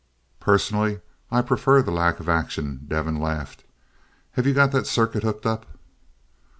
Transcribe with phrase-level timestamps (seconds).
[0.39, 0.99] "Personally,
[1.29, 3.63] I prefer the lack of action." Devin laughed.
[4.31, 5.67] "Have you got that circuit hooked up?"